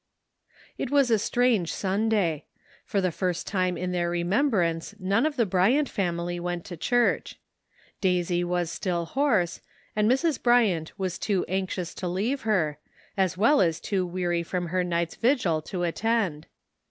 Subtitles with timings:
[0.79, 2.45] It was a strange Sunday;
[2.83, 7.39] for the first time in their remembrance none of the Bryant family went to church.
[8.01, 9.61] Daisy was still hoarse,
[9.95, 10.41] and Mrs.
[10.41, 12.79] Bryant was too anxious to leave her,
[13.15, 16.47] as well as too weary from her night's vigil to attend.